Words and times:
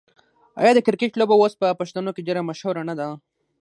آیا 0.59 0.71
د 0.75 0.79
کرکټ 0.87 1.11
لوبه 1.19 1.35
اوس 1.37 1.53
په 1.61 1.67
پښتنو 1.79 2.09
کې 2.15 2.25
ډیره 2.27 2.41
مشهوره 2.49 2.81
نه 2.89 2.95
ده؟ 2.99 3.07